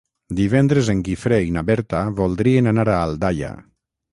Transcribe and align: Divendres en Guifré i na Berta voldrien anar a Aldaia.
Divendres 0.37 0.87
en 0.93 1.03
Guifré 1.09 1.37
i 1.49 1.53
na 1.57 1.63
Berta 1.67 2.01
voldrien 2.23 2.73
anar 2.73 2.89
a 2.95 2.99
Aldaia. 3.07 3.53